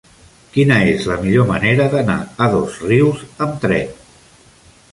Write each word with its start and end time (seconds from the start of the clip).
Quina 0.53 0.77
és 0.93 1.03
la 1.09 1.17
millor 1.25 1.45
manera 1.51 1.85
d'anar 1.91 2.15
a 2.45 2.47
Dosrius 2.55 3.21
amb 3.47 3.63
tren? 3.67 3.93